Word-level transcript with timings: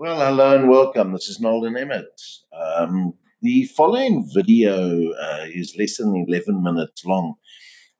Well, 0.00 0.16
hello 0.16 0.56
and 0.56 0.66
welcome. 0.66 1.12
This 1.12 1.28
is 1.28 1.40
Nolan 1.40 1.76
Emmett. 1.76 2.22
Um, 2.58 3.12
the 3.42 3.66
following 3.66 4.26
video 4.32 5.12
uh, 5.12 5.44
is 5.46 5.76
less 5.78 5.98
than 5.98 6.24
11 6.26 6.62
minutes 6.62 7.04
long, 7.04 7.34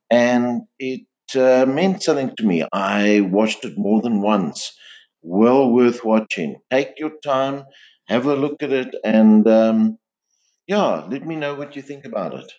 and 0.08 0.62
it 0.78 1.04
uh, 1.36 1.66
meant 1.66 2.02
something 2.02 2.34
to 2.36 2.42
me. 2.42 2.64
I 2.72 3.20
watched 3.20 3.66
it 3.66 3.76
more 3.76 4.00
than 4.00 4.22
once. 4.22 4.72
Well 5.20 5.70
worth 5.70 6.02
watching. 6.02 6.56
Take 6.70 6.98
your 6.98 7.12
time, 7.22 7.64
have 8.08 8.24
a 8.24 8.34
look 8.34 8.62
at 8.62 8.72
it, 8.72 8.94
and 9.04 9.46
um, 9.46 9.98
yeah, 10.66 11.04
let 11.06 11.26
me 11.26 11.36
know 11.36 11.54
what 11.54 11.76
you 11.76 11.82
think 11.82 12.06
about 12.06 12.32
it. 12.32 12.50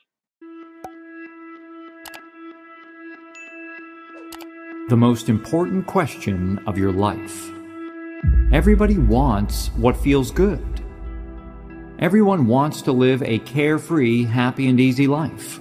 The 4.89 4.98
most 4.98 5.30
important 5.30 5.88
question 5.88 6.60
of 6.68 6.78
your 6.78 6.92
life. 6.92 7.52
Everybody 8.52 8.98
wants 8.98 9.68
what 9.78 9.96
feels 9.98 10.32
good. 10.32 10.82
Everyone 12.00 12.48
wants 12.48 12.82
to 12.84 12.92
live 12.92 13.24
a 13.24 13.39
carefree, 13.39 14.24
happy, 14.24 14.68
and 14.68 14.79
easy 14.79 15.07
life. 15.07 15.60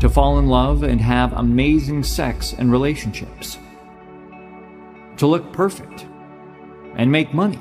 To 0.00 0.08
fall 0.08 0.38
in 0.38 0.46
love 0.46 0.82
and 0.82 1.00
have 1.00 1.32
amazing 1.32 2.04
sex 2.04 2.54
and 2.56 2.72
relationships. 2.72 3.58
To 5.18 5.26
look 5.26 5.52
perfect 5.52 6.06
and 6.96 7.10
make 7.10 7.34
money 7.34 7.60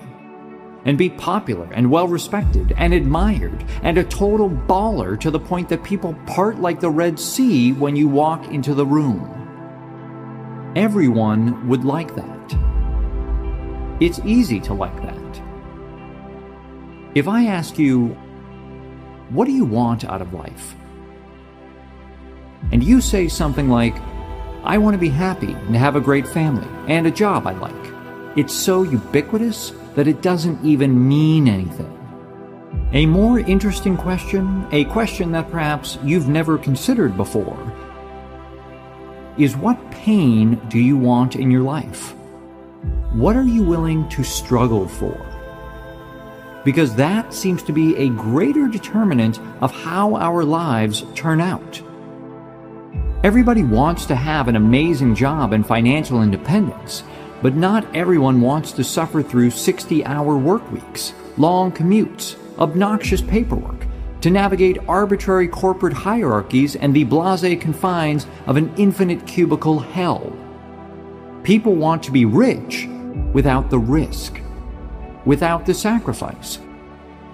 and 0.86 0.98
be 0.98 1.10
popular 1.10 1.68
and 1.74 1.92
well 1.92 2.08
respected 2.08 2.74
and 2.78 2.94
admired 2.94 3.66
and 3.84 3.98
a 3.98 4.04
total 4.04 4.50
baller 4.50 5.20
to 5.20 5.32
the 5.32 5.40
point 5.40 5.68
that 5.70 5.84
people 5.84 6.14
part 6.26 6.60
like 6.60 6.80
the 6.80 6.90
Red 6.90 7.20
Sea 7.20 7.74
when 7.74 7.96
you 7.96 8.08
walk 8.08 8.48
into 8.48 8.74
the 8.74 8.86
room. 8.86 9.36
Everyone 10.76 11.68
would 11.68 11.84
like 11.84 12.16
that. 12.16 12.59
It's 14.00 14.20
easy 14.20 14.60
to 14.62 14.74
like 14.74 14.96
that. 15.02 15.42
If 17.16 17.28
I 17.28 17.48
ask 17.48 17.78
you, 17.78 18.08
what 19.30 19.46
do 19.46 19.52
you 19.52 19.66
want 19.66 20.06
out 20.06 20.22
of 20.22 20.34
life? 20.34 20.76
And 22.72 22.84
you 22.84 23.02
say 23.02 23.28
something 23.28 23.70
like, 23.70 23.96
I 24.64 24.78
want 24.78 24.94
to 24.94 25.00
be 25.00 25.10
happy 25.10 25.54
and 25.54 25.76
have 25.76 25.96
a 25.96 26.02
great 26.02 26.28
family 26.28 26.68
and 26.88 27.08
a 27.08 27.12
job 27.12 27.48
I 27.48 27.54
like. 27.54 28.38
It's 28.38 28.54
so 28.54 28.84
ubiquitous 28.84 29.74
that 29.96 30.08
it 30.08 30.22
doesn't 30.22 30.64
even 30.64 31.08
mean 31.08 31.48
anything. 31.48 31.96
A 32.94 33.06
more 33.06 33.40
interesting 33.40 33.98
question, 33.98 34.68
a 34.72 34.86
question 34.86 35.32
that 35.32 35.52
perhaps 35.52 35.98
you've 36.04 36.28
never 36.28 36.58
considered 36.58 37.18
before, 37.18 37.58
is 39.38 39.58
what 39.58 39.92
pain 39.92 40.56
do 40.70 40.80
you 40.80 40.98
want 40.98 41.36
in 41.36 41.50
your 41.50 41.64
life? 41.64 42.14
What 43.14 43.36
are 43.36 43.44
you 43.44 43.64
willing 43.64 44.08
to 44.10 44.24
struggle 44.24 44.88
for? 44.88 45.20
Because 46.64 46.94
that 46.94 47.34
seems 47.34 47.64
to 47.64 47.74
be 47.74 47.96
a 47.96 48.10
greater 48.10 48.68
determinant 48.68 49.40
of 49.62 49.72
how 49.72 50.16
our 50.16 50.44
lives 50.44 51.04
turn 51.16 51.42
out. 51.42 51.82
Everybody 53.24 53.64
wants 53.64 54.06
to 54.06 54.16
have 54.16 54.48
an 54.48 54.56
amazing 54.56 55.16
job 55.16 55.54
and 55.54 55.66
financial 55.66 56.22
independence, 56.22 57.02
but 57.42 57.56
not 57.56 57.96
everyone 57.96 58.42
wants 58.42 58.74
to 58.74 58.84
suffer 58.84 59.24
through 59.24 59.50
60 59.50 60.06
hour 60.06 60.38
work 60.38 60.72
weeks, 60.72 61.16
long 61.36 61.72
commutes, 61.72 62.36
obnoxious 62.60 63.24
paperwork, 63.24 63.88
to 64.22 64.30
navigate 64.30 64.78
arbitrary 64.88 65.48
corporate 65.48 65.94
hierarchies 65.94 66.76
and 66.76 66.94
the 66.94 67.06
blase 67.06 67.60
confines 67.60 68.28
of 68.46 68.56
an 68.56 68.72
infinite 68.78 69.26
cubicle 69.26 69.80
hell. 69.80 70.32
People 71.42 71.74
want 71.74 72.04
to 72.04 72.12
be 72.12 72.26
rich 72.26 72.88
without 73.34 73.70
the 73.70 73.80
risk, 73.80 74.42
without 75.26 75.66
the 75.66 75.74
sacrifice, 75.74 76.60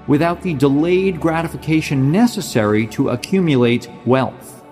without 0.08 0.42
the 0.42 0.54
delayed 0.54 1.20
gratification 1.20 2.12
necessary 2.12 2.86
to 2.88 3.10
accumulate 3.10 3.90
wealth. 4.06 4.64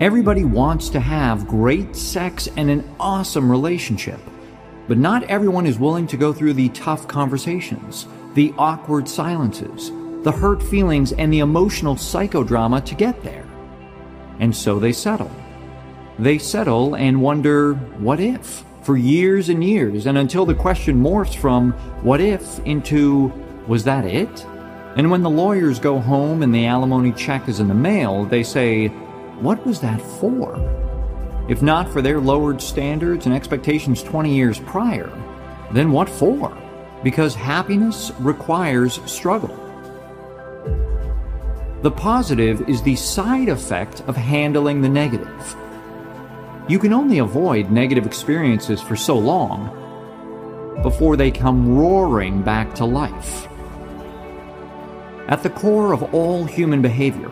Everybody 0.00 0.44
wants 0.44 0.90
to 0.90 1.00
have 1.00 1.48
great 1.48 1.96
sex 1.96 2.48
and 2.56 2.70
an 2.70 2.88
awesome 3.00 3.50
relationship, 3.50 4.20
but 4.86 4.96
not 4.96 5.24
everyone 5.24 5.66
is 5.66 5.78
willing 5.78 6.06
to 6.06 6.16
go 6.16 6.32
through 6.32 6.52
the 6.52 6.68
tough 6.68 7.08
conversations, 7.08 8.06
the 8.34 8.54
awkward 8.56 9.08
silences, 9.08 9.90
the 10.22 10.32
hurt 10.32 10.62
feelings, 10.62 11.12
and 11.12 11.32
the 11.32 11.40
emotional 11.40 11.96
psychodrama 11.96 12.84
to 12.84 12.94
get 12.94 13.22
there. 13.24 13.46
And 14.38 14.54
so 14.54 14.78
they 14.78 14.92
settle. 14.92 15.30
They 16.18 16.38
settle 16.38 16.94
and 16.94 17.20
wonder, 17.20 17.74
what 17.74 18.20
if? 18.20 18.64
For 18.88 18.96
years 18.96 19.50
and 19.50 19.62
years, 19.62 20.06
and 20.06 20.16
until 20.16 20.46
the 20.46 20.54
question 20.54 20.96
morphs 20.96 21.36
from 21.36 21.72
what 22.02 22.22
if 22.22 22.58
into 22.60 23.30
was 23.66 23.84
that 23.84 24.06
it? 24.06 24.46
And 24.96 25.10
when 25.10 25.20
the 25.20 25.28
lawyers 25.28 25.78
go 25.78 25.98
home 25.98 26.42
and 26.42 26.54
the 26.54 26.64
alimony 26.64 27.12
check 27.12 27.50
is 27.50 27.60
in 27.60 27.68
the 27.68 27.74
mail, 27.74 28.24
they 28.24 28.42
say, 28.42 28.88
what 29.40 29.62
was 29.66 29.78
that 29.82 30.00
for? 30.00 30.56
If 31.50 31.60
not 31.60 31.92
for 31.92 32.00
their 32.00 32.18
lowered 32.18 32.62
standards 32.62 33.26
and 33.26 33.34
expectations 33.34 34.02
20 34.02 34.34
years 34.34 34.58
prior, 34.60 35.12
then 35.70 35.92
what 35.92 36.08
for? 36.08 36.56
Because 37.04 37.34
happiness 37.34 38.10
requires 38.18 39.02
struggle. 39.04 39.54
The 41.82 41.90
positive 41.90 42.66
is 42.66 42.80
the 42.80 42.96
side 42.96 43.50
effect 43.50 44.00
of 44.06 44.16
handling 44.16 44.80
the 44.80 44.88
negative. 44.88 45.56
You 46.68 46.78
can 46.78 46.92
only 46.92 47.18
avoid 47.18 47.70
negative 47.70 48.04
experiences 48.04 48.82
for 48.82 48.94
so 48.94 49.18
long 49.18 49.74
before 50.82 51.16
they 51.16 51.30
come 51.30 51.76
roaring 51.76 52.42
back 52.42 52.74
to 52.74 52.84
life. 52.84 53.48
At 55.28 55.42
the 55.42 55.50
core 55.50 55.92
of 55.94 56.14
all 56.14 56.44
human 56.44 56.82
behavior, 56.82 57.30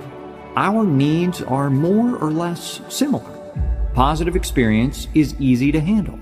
our 0.57 0.85
needs 0.85 1.43
are 1.43 1.69
more 1.69 2.17
or 2.17 2.31
less 2.31 2.81
similar. 2.89 3.31
Positive 3.93 4.37
experience 4.37 5.09
is 5.15 5.39
easy 5.39 5.71
to 5.71 5.81
handle. 5.81 6.19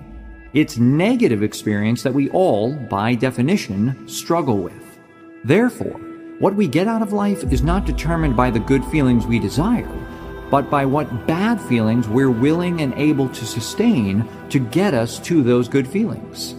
It's 0.53 0.79
negative 0.79 1.43
experience 1.43 2.03
that 2.03 2.15
we 2.15 2.31
all, 2.31 2.75
by 2.75 3.15
definition, 3.15 4.09
struggle 4.09 4.59
with. 4.59 4.99
Therefore, 5.45 6.01
what 6.41 6.57
we 6.57 6.67
get 6.67 6.89
out 6.89 7.03
of 7.03 7.13
life 7.13 7.45
is 7.53 7.63
not 7.63 7.87
determined 7.87 8.37
by 8.37 8.51
the 8.51 8.59
good 8.59 8.85
feelings 8.87 9.25
we 9.25 9.39
desire, 9.39 9.89
but 10.55 10.71
by 10.71 10.87
what 10.87 11.27
bad 11.27 11.61
feelings 11.63 12.09
we're 12.09 12.31
willing 12.31 12.81
and 12.81 12.95
able 12.95 13.29
to 13.29 13.45
sustain 13.45 14.25
to 14.49 14.61
get 14.61 14.95
us 14.95 15.19
to 15.19 15.43
those 15.43 15.67
good 15.67 15.85
feelings. 15.89 16.55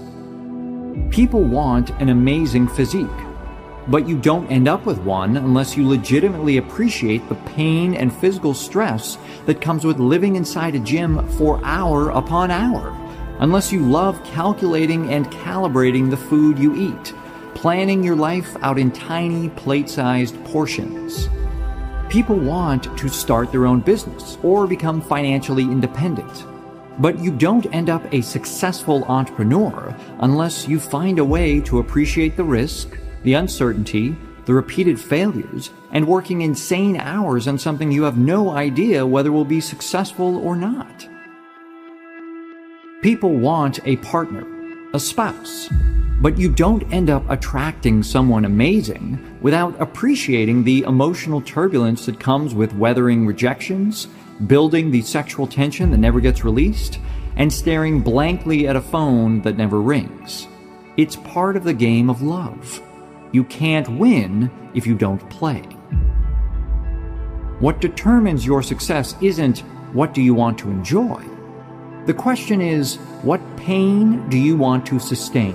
People 1.15 1.41
want 1.41 1.91
an 2.01 2.09
amazing 2.09 2.67
physique, 2.67 3.07
but 3.87 4.05
you 4.05 4.17
don't 4.17 4.51
end 4.51 4.67
up 4.67 4.85
with 4.85 4.97
one 4.97 5.37
unless 5.37 5.77
you 5.77 5.87
legitimately 5.87 6.57
appreciate 6.57 7.25
the 7.29 7.35
pain 7.55 7.95
and 7.95 8.13
physical 8.13 8.53
stress 8.53 9.17
that 9.45 9.61
comes 9.61 9.85
with 9.85 9.97
living 9.97 10.35
inside 10.35 10.75
a 10.75 10.79
gym 10.79 11.25
for 11.37 11.63
hour 11.63 12.09
upon 12.09 12.51
hour, 12.51 12.93
unless 13.39 13.71
you 13.71 13.79
love 13.79 14.21
calculating 14.25 15.09
and 15.13 15.25
calibrating 15.27 16.09
the 16.09 16.17
food 16.17 16.59
you 16.59 16.75
eat, 16.75 17.13
planning 17.53 18.03
your 18.03 18.17
life 18.17 18.57
out 18.61 18.77
in 18.77 18.91
tiny 18.91 19.47
plate 19.51 19.87
sized 19.87 20.35
portions. 20.43 21.29
People 22.15 22.37
want 22.37 22.97
to 22.97 23.09
start 23.09 23.51
their 23.51 23.65
own 23.65 23.81
business 23.81 24.37
or 24.41 24.67
become 24.67 25.01
financially 25.01 25.63
independent. 25.63 26.45
But 26.97 27.19
you 27.19 27.29
don't 27.29 27.65
end 27.75 27.89
up 27.89 28.05
a 28.13 28.21
successful 28.21 29.03
entrepreneur 29.03 29.93
unless 30.19 30.65
you 30.65 30.79
find 30.79 31.19
a 31.19 31.25
way 31.25 31.59
to 31.59 31.79
appreciate 31.79 32.37
the 32.37 32.43
risk, 32.45 32.97
the 33.23 33.33
uncertainty, 33.33 34.15
the 34.45 34.53
repeated 34.53 34.97
failures, 34.97 35.71
and 35.91 36.07
working 36.07 36.39
insane 36.39 36.95
hours 36.95 37.49
on 37.49 37.57
something 37.57 37.91
you 37.91 38.03
have 38.03 38.17
no 38.17 38.51
idea 38.51 39.05
whether 39.05 39.33
will 39.33 39.43
be 39.43 39.59
successful 39.59 40.37
or 40.37 40.55
not. 40.55 41.05
People 43.01 43.35
want 43.35 43.81
a 43.83 43.97
partner, 43.97 44.45
a 44.95 44.99
spouse, 44.99 45.69
but 46.21 46.39
you 46.39 46.49
don't 46.49 46.91
end 46.91 47.09
up 47.09 47.29
attracting 47.29 48.01
someone 48.01 48.45
amazing 48.45 49.37
without 49.41 49.79
appreciating 49.81 50.63
the 50.63 50.83
emotional 50.83 51.41
turbulence 51.41 52.05
that 52.05 52.19
comes 52.19 52.55
with 52.55 52.73
weathering 52.75 53.27
rejections, 53.27 54.07
building 54.47 54.89
the 54.89 55.01
sexual 55.01 55.45
tension 55.45 55.91
that 55.91 55.97
never 55.97 56.21
gets 56.21 56.45
released, 56.45 56.99
and 57.35 57.51
staring 57.51 57.99
blankly 57.99 58.67
at 58.67 58.77
a 58.77 58.81
phone 58.81 59.41
that 59.41 59.57
never 59.57 59.81
rings. 59.81 60.47
It's 60.95 61.17
part 61.17 61.57
of 61.57 61.65
the 61.65 61.73
game 61.73 62.09
of 62.09 62.21
love. 62.21 62.81
You 63.33 63.43
can't 63.43 63.89
win 63.89 64.49
if 64.73 64.87
you 64.87 64.95
don't 64.95 65.29
play. 65.29 65.61
What 67.59 67.81
determines 67.81 68.45
your 68.45 68.63
success 68.63 69.15
isn't 69.21 69.59
what 69.91 70.13
do 70.13 70.21
you 70.21 70.33
want 70.33 70.57
to 70.59 70.69
enjoy. 70.69 71.21
The 72.05 72.13
question 72.13 72.61
is, 72.61 72.97
what 73.23 73.41
pain 73.57 74.29
do 74.29 74.37
you 74.37 74.55
want 74.55 74.85
to 74.87 74.99
sustain? 74.99 75.53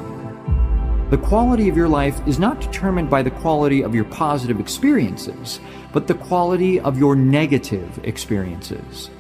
The 1.11 1.19
quality 1.19 1.69
of 1.69 1.77
your 1.77 1.89
life 1.89 2.21
is 2.27 2.41
not 2.41 2.61
determined 2.61 3.09
by 3.09 3.23
the 3.23 3.31
quality 3.31 3.83
of 3.83 3.95
your 3.95 4.05
positive 4.05 4.59
experiences, 4.59 5.61
but 5.93 6.09
the 6.09 6.15
quality 6.15 6.81
of 6.81 6.99
your 6.99 7.15
negative 7.15 8.01
experiences. 8.03 9.11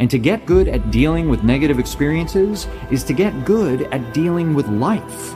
And 0.00 0.10
to 0.10 0.18
get 0.18 0.44
good 0.44 0.66
at 0.66 0.90
dealing 0.90 1.28
with 1.28 1.44
negative 1.44 1.78
experiences 1.78 2.66
is 2.90 3.04
to 3.04 3.12
get 3.12 3.44
good 3.44 3.82
at 3.92 4.12
dealing 4.12 4.54
with 4.54 4.66
life. 4.66 5.34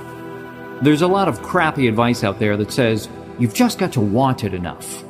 There's 0.82 1.02
a 1.02 1.06
lot 1.06 1.28
of 1.28 1.40
crappy 1.40 1.86
advice 1.86 2.24
out 2.24 2.40
there 2.40 2.56
that 2.56 2.72
says 2.72 3.08
you've 3.38 3.54
just 3.54 3.78
got 3.78 3.92
to 3.92 4.00
want 4.00 4.42
it 4.42 4.54
enough. 4.54 5.04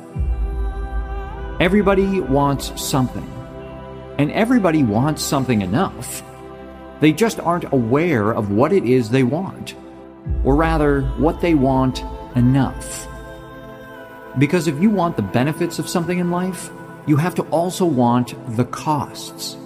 Everybody 1.59 2.19
wants 2.21 2.79
something, 2.79 3.27
and 4.17 4.31
everybody 4.31 4.83
wants 4.83 5.21
something 5.21 5.61
enough. 5.61 6.23
They 6.99 7.11
just 7.11 7.39
aren't 7.39 7.71
aware 7.71 8.31
of 8.31 8.51
what 8.51 8.73
it 8.73 8.83
is 8.83 9.09
they 9.09 9.23
want, 9.23 9.75
or 10.43 10.55
rather, 10.55 11.01
what 11.17 11.41
they 11.41 11.53
want 11.53 12.03
enough. 12.35 13.07
Because 14.37 14.67
if 14.67 14.81
you 14.81 14.89
want 14.89 15.15
the 15.15 15.21
benefits 15.21 15.79
of 15.79 15.89
something 15.89 16.19
in 16.19 16.31
life, 16.31 16.69
you 17.05 17.17
have 17.17 17.35
to 17.35 17.43
also 17.43 17.85
want 17.85 18.35
the 18.55 18.65
costs. 18.65 19.57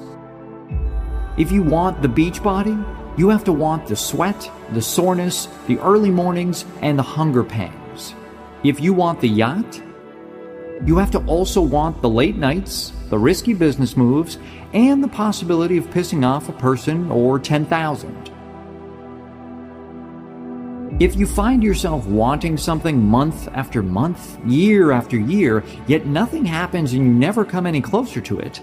If 1.38 1.52
you 1.52 1.64
want 1.64 2.02
the 2.02 2.10
beach 2.10 2.44
body, 2.44 2.78
you 3.18 3.30
have 3.30 3.44
to 3.46 3.54
want 3.54 3.88
the 3.88 3.96
sweat, 3.96 4.50
the 4.74 4.82
soreness, 4.82 5.48
the 5.68 5.80
early 5.80 6.12
mornings, 6.12 6.66
and 6.82 6.98
the 6.98 7.04
hunger 7.04 7.44
pangs. 7.44 8.14
If 8.64 8.80
you 8.80 8.94
want 8.94 9.22
the 9.22 9.30
yacht, 9.30 9.82
you 10.86 10.98
have 10.98 11.12
to 11.12 11.20
also 11.26 11.62
want 11.62 12.02
the 12.02 12.10
late 12.10 12.38
nights, 12.38 12.92
the 13.10 13.18
risky 13.18 13.54
business 13.54 13.96
moves, 13.96 14.38
and 14.74 15.04
the 15.04 15.08
possibility 15.08 15.78
of 15.78 15.90
pissing 15.90 16.26
off 16.26 16.50
a 16.50 16.54
person 16.54 17.12
or 17.12 17.38
10,000. 17.40 18.32
If 21.00 21.16
you 21.16 21.26
find 21.26 21.64
yourself 21.64 22.06
wanting 22.06 22.58
something 22.58 23.04
month 23.04 23.48
after 23.54 23.82
month, 23.82 24.38
year 24.46 24.92
after 24.92 25.18
year, 25.18 25.64
yet 25.88 26.06
nothing 26.06 26.46
happens 26.46 26.94
and 26.94 27.04
you 27.04 27.12
never 27.12 27.44
come 27.46 27.66
any 27.66 27.82
closer 27.82 28.22
to 28.22 28.40
it, 28.40 28.62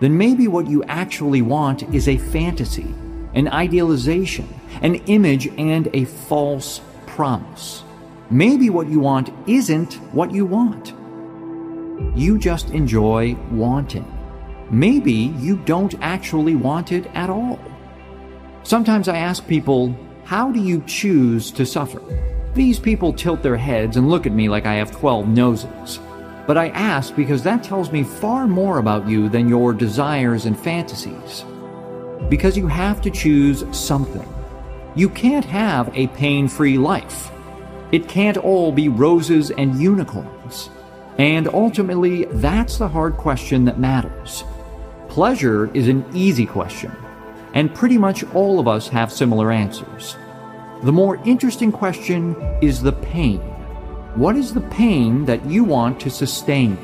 then 0.00 0.16
maybe 0.16 0.48
what 0.48 0.66
you 0.66 0.84
actually 0.84 1.42
want 1.42 1.82
is 1.94 2.08
a 2.08 2.18
fantasy, 2.18 2.94
an 3.34 3.48
idealization, 3.48 4.48
an 4.82 4.96
image, 5.06 5.46
and 5.58 5.88
a 5.94 6.04
false 6.04 6.80
promise. 7.06 7.84
Maybe 8.30 8.70
what 8.70 8.88
you 8.88 9.00
want 9.00 9.30
isn't 9.46 9.94
what 10.12 10.30
you 10.30 10.44
want. 10.44 10.92
You 12.18 12.36
just 12.36 12.70
enjoy 12.70 13.36
wanting. 13.52 14.04
Maybe 14.72 15.32
you 15.38 15.56
don't 15.58 15.94
actually 16.00 16.56
want 16.56 16.90
it 16.90 17.06
at 17.14 17.30
all. 17.30 17.60
Sometimes 18.64 19.06
I 19.06 19.18
ask 19.18 19.46
people, 19.46 19.96
how 20.24 20.50
do 20.50 20.58
you 20.58 20.82
choose 20.84 21.52
to 21.52 21.64
suffer? 21.64 22.02
These 22.54 22.80
people 22.80 23.12
tilt 23.12 23.44
their 23.44 23.56
heads 23.56 23.96
and 23.96 24.10
look 24.10 24.26
at 24.26 24.32
me 24.32 24.48
like 24.48 24.66
I 24.66 24.74
have 24.74 24.90
12 24.90 25.28
noses. 25.28 26.00
But 26.44 26.58
I 26.58 26.70
ask 26.70 27.14
because 27.14 27.44
that 27.44 27.62
tells 27.62 27.92
me 27.92 28.02
far 28.02 28.48
more 28.48 28.78
about 28.78 29.06
you 29.06 29.28
than 29.28 29.48
your 29.48 29.72
desires 29.72 30.44
and 30.44 30.58
fantasies. 30.58 31.44
Because 32.28 32.56
you 32.56 32.66
have 32.66 33.00
to 33.02 33.12
choose 33.12 33.64
something. 33.70 34.28
You 34.96 35.08
can't 35.08 35.44
have 35.44 35.96
a 35.96 36.08
pain 36.08 36.48
free 36.48 36.78
life. 36.78 37.30
It 37.92 38.08
can't 38.08 38.38
all 38.38 38.72
be 38.72 38.88
roses 38.88 39.52
and 39.52 39.80
unicorns. 39.80 40.70
And 41.18 41.48
ultimately, 41.48 42.24
that's 42.26 42.78
the 42.78 42.88
hard 42.88 43.16
question 43.16 43.64
that 43.64 43.78
matters. 43.78 44.44
Pleasure 45.08 45.70
is 45.74 45.88
an 45.88 46.04
easy 46.14 46.46
question 46.46 46.92
and 47.54 47.74
pretty 47.74 47.98
much 47.98 48.24
all 48.34 48.60
of 48.60 48.68
us 48.68 48.88
have 48.88 49.12
similar 49.12 49.50
answers. 49.50 50.16
The 50.84 50.92
more 50.92 51.16
interesting 51.24 51.72
question 51.72 52.36
is 52.62 52.80
the 52.80 52.92
pain. 52.92 53.40
What 54.14 54.36
is 54.36 54.54
the 54.54 54.60
pain 54.60 55.24
that 55.24 55.44
you 55.46 55.64
want 55.64 55.98
to 56.00 56.10
sustain? 56.10 56.78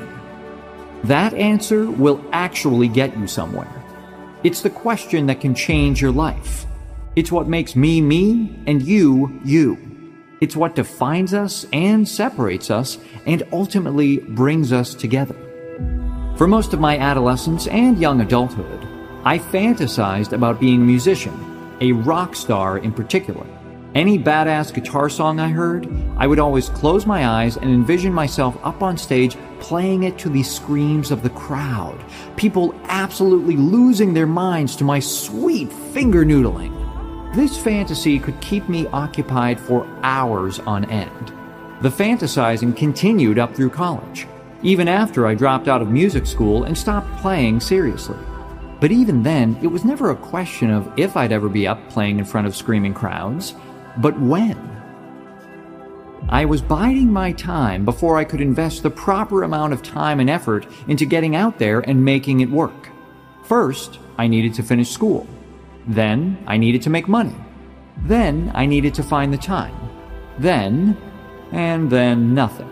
That 1.03 1.33
answer 1.33 1.89
will 1.89 2.23
actually 2.31 2.87
get 2.87 3.17
you 3.17 3.27
somewhere. 3.27 3.71
It's 4.43 4.61
the 4.61 4.69
question 4.69 5.25
that 5.27 5.39
can 5.39 5.55
change 5.55 6.01
your 6.01 6.11
life. 6.11 6.65
It's 7.15 7.31
what 7.31 7.47
makes 7.47 7.75
me 7.75 8.01
me 8.01 8.53
and 8.67 8.81
you 8.81 9.39
you. 9.45 9.84
It's 10.41 10.55
what 10.55 10.75
defines 10.75 11.33
us 11.33 11.65
and 11.71 12.07
separates 12.07 12.69
us 12.69 12.97
and 13.25 13.43
ultimately 13.51 14.17
brings 14.17 14.73
us 14.73 14.93
together. 14.93 15.35
For 16.37 16.47
most 16.47 16.73
of 16.73 16.81
my 16.81 16.97
adolescence 16.97 17.67
and 17.67 17.97
young 17.97 18.19
adulthood, 18.19 18.85
I 19.23 19.39
fantasized 19.39 20.33
about 20.33 20.59
being 20.59 20.81
a 20.81 20.85
musician, 20.85 21.77
a 21.79 21.93
rock 21.93 22.35
star 22.35 22.77
in 22.77 22.91
particular. 22.91 23.45
Any 23.95 24.19
badass 24.19 24.73
guitar 24.73 25.07
song 25.07 25.39
I 25.39 25.47
heard, 25.47 25.87
I 26.17 26.27
would 26.27 26.39
always 26.39 26.67
close 26.67 27.05
my 27.05 27.25
eyes 27.25 27.55
and 27.55 27.69
envision 27.69 28.11
myself 28.11 28.57
up 28.61 28.83
on 28.83 28.97
stage 28.97 29.37
playing 29.61 30.03
it 30.03 30.17
to 30.17 30.29
the 30.29 30.43
screams 30.43 31.11
of 31.11 31.23
the 31.23 31.29
crowd, 31.29 31.97
people 32.35 32.75
absolutely 32.89 33.55
losing 33.55 34.13
their 34.13 34.27
minds 34.27 34.75
to 34.75 34.83
my 34.83 34.99
sweet 34.99 35.71
finger 35.71 36.25
noodling. 36.25 36.74
This 37.35 37.57
fantasy 37.57 38.17
could 38.17 38.39
keep 38.39 38.69
me 38.69 38.87
occupied 38.87 39.59
for 39.59 39.85
hours 40.03 40.59
on 40.59 40.89
end. 40.89 41.33
The 41.81 41.89
fantasizing 41.89 42.77
continued 42.77 43.39
up 43.39 43.53
through 43.53 43.71
college, 43.71 44.25
even 44.63 44.87
after 44.87 45.27
I 45.27 45.35
dropped 45.35 45.67
out 45.67 45.81
of 45.81 45.89
music 45.89 46.27
school 46.27 46.63
and 46.63 46.77
stopped 46.77 47.13
playing 47.17 47.59
seriously. 47.59 48.17
But 48.79 48.93
even 48.93 49.21
then, 49.21 49.59
it 49.61 49.67
was 49.67 49.83
never 49.83 50.11
a 50.11 50.15
question 50.15 50.69
of 50.71 50.89
if 50.97 51.17
I'd 51.17 51.33
ever 51.33 51.49
be 51.49 51.67
up 51.67 51.89
playing 51.89 52.19
in 52.19 52.25
front 52.25 52.47
of 52.47 52.55
screaming 52.55 52.93
crowds, 52.93 53.53
but 53.97 54.17
when. 54.17 54.57
I 56.29 56.45
was 56.45 56.61
biding 56.61 57.11
my 57.11 57.33
time 57.33 57.83
before 57.83 58.15
I 58.15 58.23
could 58.23 58.39
invest 58.39 58.81
the 58.81 58.89
proper 58.89 59.43
amount 59.43 59.73
of 59.73 59.83
time 59.83 60.21
and 60.21 60.29
effort 60.29 60.67
into 60.87 61.05
getting 61.05 61.35
out 61.35 61.59
there 61.59 61.81
and 61.81 62.05
making 62.05 62.39
it 62.39 62.49
work. 62.49 62.91
First, 63.43 63.99
I 64.17 64.27
needed 64.27 64.53
to 64.53 64.63
finish 64.63 64.89
school. 64.89 65.27
Then, 65.87 66.43
I 66.47 66.57
needed 66.57 66.81
to 66.83 66.89
make 66.89 67.07
money. 67.07 67.35
Then, 68.03 68.51
I 68.53 68.65
needed 68.65 68.93
to 68.95 69.03
find 69.03 69.33
the 69.33 69.37
time. 69.37 69.75
Then, 70.39 70.97
and 71.51 71.89
then 71.89 72.33
nothing. 72.33 72.71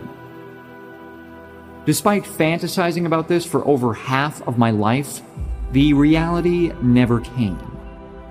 Despite 1.84 2.24
fantasizing 2.24 3.06
about 3.06 3.28
this 3.28 3.44
for 3.44 3.66
over 3.66 3.92
half 3.94 4.40
of 4.48 4.58
my 4.58 4.70
life, 4.70 5.20
the 5.72 5.92
reality 5.92 6.72
never 6.82 7.20
came. 7.20 7.58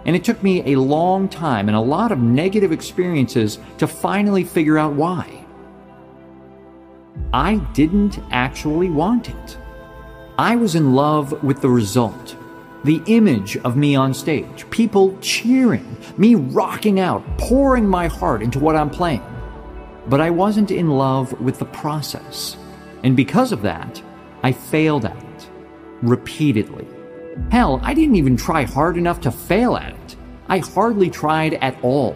And 0.06 0.16
it 0.16 0.24
took 0.24 0.42
me 0.44 0.74
a 0.74 0.80
long 0.80 1.30
time 1.30 1.70
and 1.70 1.78
a 1.78 1.82
lot 1.82 2.12
of 2.12 2.20
negative 2.20 2.72
experiences 2.72 3.60
to 3.78 3.88
finally 3.88 4.44
figure 4.44 4.78
out 4.78 4.94
why. 4.94 5.46
I 7.32 7.58
didn't 7.74 8.20
actually 8.32 8.90
want 8.90 9.30
it. 9.30 9.58
I 10.38 10.56
was 10.56 10.76
in 10.76 10.94
love 10.94 11.44
with 11.44 11.62
the 11.62 11.70
result. 11.70 12.36
The 12.84 13.02
image 13.06 13.56
of 13.58 13.78
me 13.78 13.96
on 13.96 14.14
stage, 14.14 14.70
people 14.70 15.18
cheering, 15.22 15.96
me 16.18 16.36
rocking 16.36 17.00
out, 17.00 17.24
pouring 17.38 17.88
my 17.88 18.08
heart 18.08 18.42
into 18.42 18.60
what 18.60 18.76
I'm 18.76 18.90
playing. 18.90 19.24
But 20.08 20.20
I 20.20 20.30
wasn't 20.30 20.70
in 20.70 20.90
love 20.90 21.40
with 21.40 21.60
the 21.60 21.66
process. 21.66 22.58
And 23.04 23.16
because 23.16 23.54
of 23.54 23.62
that, 23.62 24.02
I 24.44 24.52
failed 24.52 25.06
at 25.06 25.16
it 25.16 25.50
repeatedly. 26.02 26.86
Hell, 27.52 27.80
I 27.84 27.94
didn't 27.94 28.18
even 28.18 28.36
try 28.36 28.64
hard 28.64 28.98
enough 28.98 29.22
to 29.22 29.32
fail 29.32 29.78
at 29.78 29.94
it. 29.94 30.16
I 30.50 30.58
hardly 30.58 31.10
tried 31.10 31.54
at 31.56 31.82
all. 31.84 32.16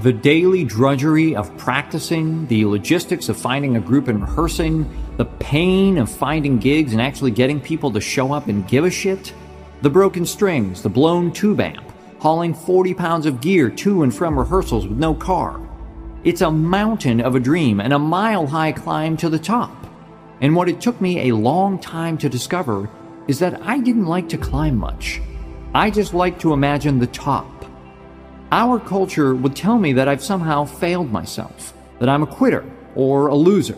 The 0.00 0.12
daily 0.12 0.64
drudgery 0.64 1.36
of 1.36 1.56
practicing, 1.56 2.48
the 2.48 2.64
logistics 2.64 3.28
of 3.28 3.36
finding 3.36 3.76
a 3.76 3.80
group 3.80 4.08
and 4.08 4.20
rehearsing, 4.20 4.90
the 5.16 5.26
pain 5.26 5.98
of 5.98 6.10
finding 6.10 6.58
gigs 6.58 6.92
and 6.92 7.00
actually 7.00 7.30
getting 7.30 7.60
people 7.60 7.92
to 7.92 8.00
show 8.00 8.32
up 8.32 8.48
and 8.48 8.66
give 8.66 8.84
a 8.84 8.90
shit, 8.90 9.32
the 9.84 9.90
broken 9.90 10.24
strings, 10.24 10.80
the 10.80 10.88
blown 10.88 11.30
tube 11.30 11.60
amp, 11.60 11.84
hauling 12.18 12.54
40 12.54 12.94
pounds 12.94 13.26
of 13.26 13.42
gear 13.42 13.68
to 13.68 14.02
and 14.02 14.14
from 14.14 14.38
rehearsals 14.38 14.86
with 14.86 14.96
no 14.96 15.12
car. 15.12 15.60
It's 16.24 16.40
a 16.40 16.50
mountain 16.50 17.20
of 17.20 17.34
a 17.34 17.40
dream 17.40 17.80
and 17.80 17.92
a 17.92 17.98
mile 17.98 18.46
high 18.46 18.72
climb 18.72 19.18
to 19.18 19.28
the 19.28 19.38
top. 19.38 19.86
And 20.40 20.56
what 20.56 20.70
it 20.70 20.80
took 20.80 20.98
me 21.02 21.28
a 21.28 21.36
long 21.36 21.78
time 21.78 22.16
to 22.16 22.30
discover 22.30 22.88
is 23.28 23.38
that 23.40 23.60
I 23.60 23.78
didn't 23.78 24.06
like 24.06 24.26
to 24.30 24.38
climb 24.38 24.78
much. 24.78 25.20
I 25.74 25.90
just 25.90 26.14
like 26.14 26.38
to 26.38 26.54
imagine 26.54 26.98
the 26.98 27.06
top. 27.08 27.66
Our 28.52 28.80
culture 28.80 29.34
would 29.34 29.54
tell 29.54 29.78
me 29.78 29.92
that 29.92 30.08
I've 30.08 30.24
somehow 30.24 30.64
failed 30.64 31.12
myself, 31.12 31.74
that 31.98 32.08
I'm 32.08 32.22
a 32.22 32.26
quitter 32.26 32.64
or 32.94 33.26
a 33.26 33.34
loser. 33.34 33.76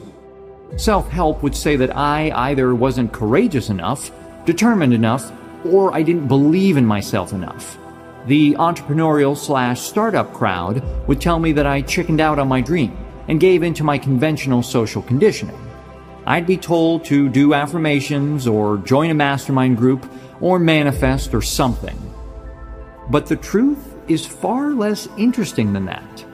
Self 0.77 1.11
help 1.11 1.43
would 1.43 1.57
say 1.57 1.75
that 1.75 1.97
I 1.97 2.31
either 2.31 2.77
wasn't 2.77 3.13
courageous 3.13 3.71
enough, 3.71 4.13
determined 4.45 4.95
enough, 4.95 5.33
or 5.71 5.95
I 5.95 6.03
didn't 6.03 6.29
believe 6.29 6.77
in 6.77 6.87
myself 6.87 7.33
enough. 7.33 7.79
The 8.27 8.55
entrepreneurial 8.55 9.37
slash 9.37 9.81
startup 9.81 10.33
crowd 10.33 10.83
would 11.07 11.21
tell 11.21 11.39
me 11.39 11.53
that 11.53 11.67
I 11.67 11.83
chickened 11.83 12.21
out 12.21 12.39
on 12.39 12.49
my 12.49 12.61
dream 12.61 12.97
and 13.29 13.39
gave 13.39 13.63
in 13.63 13.75
to 13.75 13.85
my 13.85 13.99
conventional 13.99 14.63
social 14.63 15.03
conditioning. 15.03 15.59
I'd 16.27 16.47
be 16.47 16.57
told 16.57 17.05
to 17.05 17.29
do 17.29 17.55
affirmations 17.55 18.49
or 18.49 18.79
join 18.79 19.11
a 19.11 19.15
mastermind 19.15 19.77
group 19.77 20.11
or 20.41 20.59
manifest 20.59 21.35
or 21.35 21.43
something. 21.43 21.97
But 23.11 23.27
the 23.27 23.37
truth 23.37 23.95
is 24.09 24.27
far 24.27 24.73
less 24.73 25.09
interesting 25.17 25.73
than 25.73 25.85
that. 25.87 26.25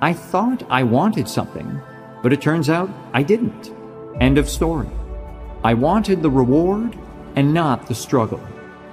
I 0.00 0.12
thought 0.12 0.64
I 0.68 0.82
wanted 0.82 1.28
something, 1.28 1.80
but 2.22 2.32
it 2.32 2.40
turns 2.40 2.68
out 2.68 2.90
I 3.12 3.22
didn't. 3.22 3.72
End 4.20 4.38
of 4.38 4.48
story. 4.48 4.90
I 5.62 5.74
wanted 5.74 6.22
the 6.22 6.30
reward 6.30 6.98
and 7.36 7.54
not 7.54 7.86
the 7.86 7.94
struggle. 7.94 8.40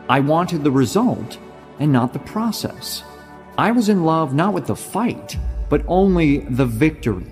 I 0.08 0.20
wanted 0.20 0.64
the 0.64 0.72
result 0.72 1.40
and 1.80 1.92
not 1.92 2.14
the 2.14 2.20
process. 2.20 3.04
I 3.58 3.72
was 3.72 3.90
in 3.90 4.04
love 4.04 4.34
not 4.34 4.54
with 4.54 4.68
the 4.68 4.76
fight, 4.76 5.38
but 5.70 5.84
only 5.88 6.40
the 6.40 6.66
victory. 6.66 7.32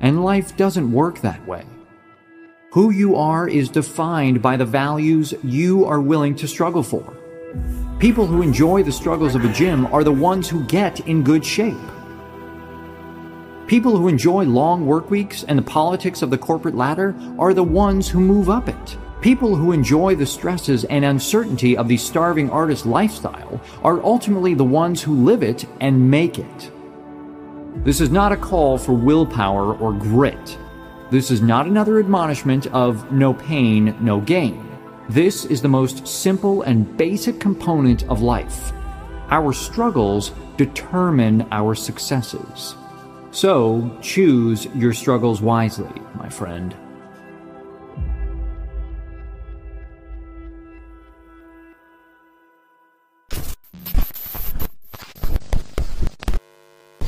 And 0.00 0.24
life 0.24 0.56
doesn't 0.56 0.92
work 0.92 1.20
that 1.20 1.46
way. 1.46 1.64
Who 2.72 2.90
you 2.90 3.16
are 3.16 3.48
is 3.48 3.68
defined 3.68 4.40
by 4.40 4.56
the 4.56 4.64
values 4.64 5.34
you 5.42 5.84
are 5.84 6.00
willing 6.00 6.34
to 6.36 6.48
struggle 6.48 6.82
for. 6.82 7.16
People 7.98 8.26
who 8.26 8.42
enjoy 8.42 8.82
the 8.82 8.92
struggles 8.92 9.34
of 9.34 9.44
a 9.44 9.52
gym 9.52 9.86
are 9.86 10.04
the 10.04 10.12
ones 10.12 10.48
who 10.48 10.64
get 10.64 11.00
in 11.00 11.22
good 11.22 11.44
shape. 11.44 11.76
People 13.66 13.96
who 13.96 14.08
enjoy 14.08 14.44
long 14.44 14.86
work 14.86 15.10
weeks 15.10 15.42
and 15.42 15.58
the 15.58 15.62
politics 15.62 16.22
of 16.22 16.30
the 16.30 16.38
corporate 16.38 16.76
ladder 16.76 17.14
are 17.38 17.52
the 17.52 17.64
ones 17.64 18.08
who 18.08 18.20
move 18.20 18.48
up 18.48 18.68
it. 18.68 18.96
People 19.20 19.56
who 19.56 19.72
enjoy 19.72 20.14
the 20.14 20.26
stresses 20.26 20.84
and 20.84 21.04
uncertainty 21.04 21.76
of 21.76 21.88
the 21.88 21.96
starving 21.96 22.50
artist 22.50 22.84
lifestyle 22.84 23.60
are 23.82 24.02
ultimately 24.04 24.54
the 24.54 24.64
ones 24.64 25.02
who 25.02 25.24
live 25.24 25.42
it 25.42 25.64
and 25.80 26.10
make 26.10 26.38
it. 26.38 26.70
This 27.84 28.00
is 28.00 28.10
not 28.10 28.32
a 28.32 28.36
call 28.36 28.78
for 28.78 28.92
willpower 28.92 29.74
or 29.74 29.92
grit. 29.92 30.58
This 31.10 31.30
is 31.30 31.40
not 31.40 31.66
another 31.66 31.98
admonishment 31.98 32.66
of 32.68 33.10
no 33.10 33.32
pain, 33.32 33.96
no 34.00 34.20
gain. 34.20 34.62
This 35.08 35.44
is 35.44 35.62
the 35.62 35.68
most 35.68 36.06
simple 36.06 36.62
and 36.62 36.96
basic 36.96 37.40
component 37.40 38.04
of 38.08 38.22
life. 38.22 38.72
Our 39.30 39.52
struggles 39.52 40.32
determine 40.56 41.46
our 41.52 41.74
successes. 41.74 42.74
So 43.30 43.98
choose 44.00 44.66
your 44.74 44.92
struggles 44.92 45.40
wisely, 45.40 45.92
my 46.14 46.28
friend. 46.28 46.74